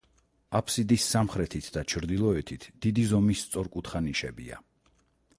[0.59, 4.59] აბსიდის სამხრეთით და ჩრდილოეთით დიდი ზომის სწორკუთხა ნიშებია.